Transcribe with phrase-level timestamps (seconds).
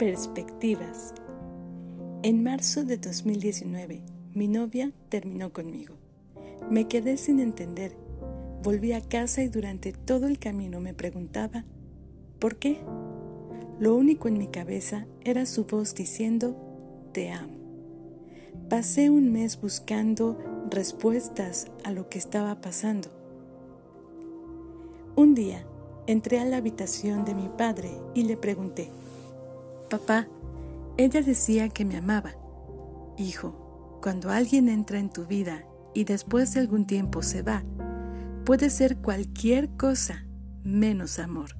[0.00, 1.12] Perspectivas.
[2.22, 4.00] En marzo de 2019,
[4.32, 5.96] mi novia terminó conmigo.
[6.70, 7.94] Me quedé sin entender.
[8.62, 11.66] Volví a casa y durante todo el camino me preguntaba,
[12.38, 12.78] ¿por qué?
[13.78, 16.56] Lo único en mi cabeza era su voz diciendo,
[17.12, 17.58] te amo.
[18.70, 20.38] Pasé un mes buscando
[20.70, 23.10] respuestas a lo que estaba pasando.
[25.14, 25.62] Un día
[26.06, 28.88] entré a la habitación de mi padre y le pregunté,
[29.90, 30.28] Papá,
[30.96, 32.36] ella decía que me amaba.
[33.18, 37.64] Hijo, cuando alguien entra en tu vida y después de algún tiempo se va,
[38.44, 40.28] puede ser cualquier cosa
[40.62, 41.56] menos amor.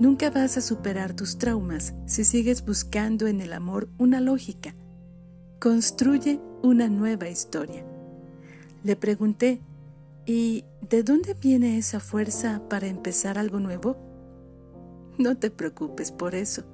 [0.00, 4.74] Nunca vas a superar tus traumas si sigues buscando en el amor una lógica.
[5.60, 7.86] Construye una nueva historia.
[8.82, 9.60] Le pregunté,
[10.26, 13.96] ¿y de dónde viene esa fuerza para empezar algo nuevo?
[15.18, 16.64] No te preocupes por eso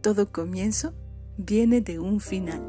[0.00, 0.94] todo comienzo
[1.36, 2.62] viene de un final.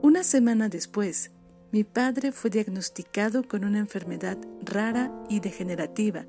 [0.00, 1.32] Una semana después,
[1.70, 6.26] mi padre fue diagnosticado con una enfermedad rara y degenerativa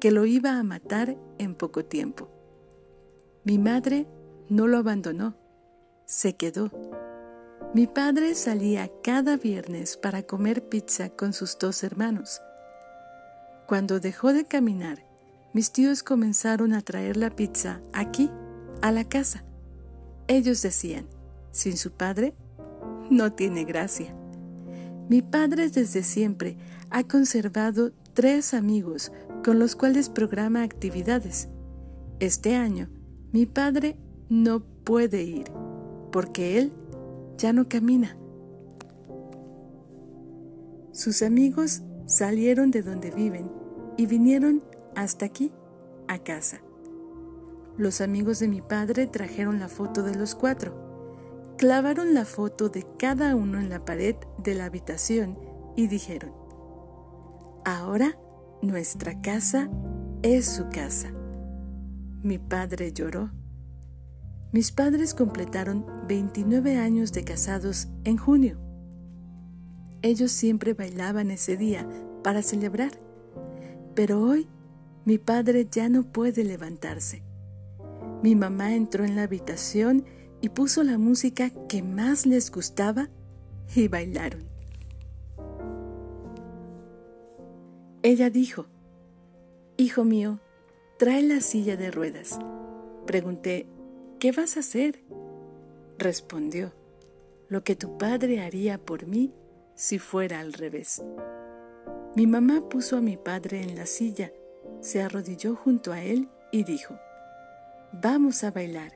[0.00, 2.28] que lo iba a matar en poco tiempo.
[3.44, 4.06] Mi madre
[4.48, 5.36] no lo abandonó,
[6.04, 6.70] se quedó.
[7.74, 12.40] Mi padre salía cada viernes para comer pizza con sus dos hermanos.
[13.66, 15.06] Cuando dejó de caminar,
[15.52, 18.30] mis tíos comenzaron a traer la pizza aquí
[18.82, 19.44] a la casa.
[20.28, 21.06] Ellos decían,
[21.50, 22.34] sin su padre,
[23.10, 24.14] no tiene gracia.
[25.08, 26.56] Mi padre desde siempre
[26.90, 29.12] ha conservado tres amigos
[29.44, 31.48] con los cuales programa actividades.
[32.20, 32.88] Este año,
[33.32, 33.96] mi padre
[34.28, 35.50] no puede ir
[36.10, 36.72] porque él
[37.38, 38.16] ya no camina.
[40.92, 43.50] Sus amigos salieron de donde viven
[43.96, 44.62] y vinieron
[44.94, 45.52] hasta aquí,
[46.08, 46.60] a casa.
[47.78, 51.54] Los amigos de mi padre trajeron la foto de los cuatro.
[51.56, 55.38] Clavaron la foto de cada uno en la pared de la habitación
[55.74, 56.32] y dijeron,
[57.64, 58.18] ahora
[58.60, 59.70] nuestra casa
[60.22, 61.12] es su casa.
[62.22, 63.30] Mi padre lloró.
[64.52, 68.58] Mis padres completaron 29 años de casados en junio.
[70.02, 71.88] Ellos siempre bailaban ese día
[72.22, 72.92] para celebrar,
[73.94, 74.46] pero hoy
[75.06, 77.22] mi padre ya no puede levantarse.
[78.22, 80.04] Mi mamá entró en la habitación
[80.40, 83.08] y puso la música que más les gustaba
[83.74, 84.44] y bailaron.
[88.02, 88.66] Ella dijo,
[89.76, 90.40] Hijo mío,
[90.98, 92.38] trae la silla de ruedas.
[93.06, 93.66] Pregunté,
[94.18, 95.02] ¿qué vas a hacer?
[95.98, 96.72] Respondió,
[97.48, 99.32] lo que tu padre haría por mí
[99.74, 101.02] si fuera al revés.
[102.14, 104.32] Mi mamá puso a mi padre en la silla,
[104.80, 106.94] se arrodilló junto a él y dijo,
[108.00, 108.92] Vamos a bailar.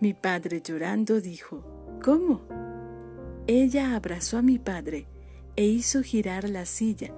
[0.00, 1.62] Mi padre llorando dijo,
[2.02, 2.40] ¿Cómo?
[3.46, 5.06] Ella abrazó a mi padre
[5.54, 7.12] e hizo girar la silla.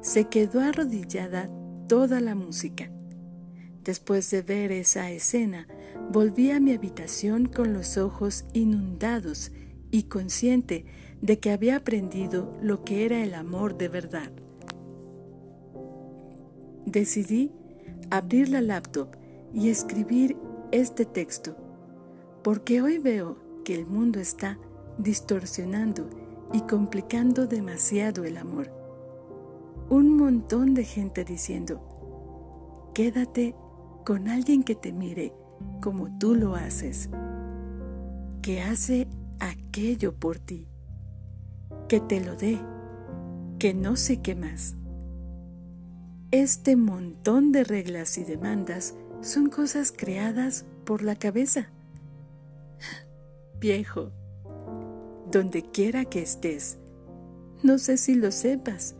[0.00, 1.50] Se quedó arrodillada
[1.86, 2.90] toda la música.
[3.84, 5.68] Después de ver esa escena,
[6.10, 9.52] volví a mi habitación con los ojos inundados
[9.90, 10.86] y consciente
[11.20, 14.32] de que había aprendido lo que era el amor de verdad.
[16.86, 17.52] Decidí
[18.10, 19.21] abrir la laptop
[19.52, 20.36] y escribir
[20.70, 21.56] este texto,
[22.42, 24.58] porque hoy veo que el mundo está
[24.98, 26.08] distorsionando
[26.52, 28.70] y complicando demasiado el amor.
[29.88, 33.54] Un montón de gente diciendo, quédate
[34.04, 35.32] con alguien que te mire
[35.80, 37.08] como tú lo haces,
[38.40, 39.08] que hace
[39.38, 40.66] aquello por ti,
[41.88, 42.60] que te lo dé,
[43.58, 44.76] que no sé qué más.
[46.30, 51.70] Este montón de reglas y demandas son cosas creadas por la cabeza.
[53.58, 54.10] Viejo,
[55.30, 56.78] donde quiera que estés,
[57.62, 58.96] no sé si lo sepas,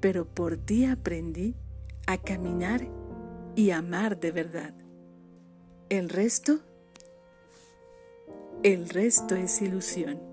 [0.00, 1.56] pero por ti aprendí
[2.06, 2.86] a caminar
[3.56, 4.74] y amar de verdad.
[5.88, 6.60] El resto,
[8.62, 10.31] el resto es ilusión.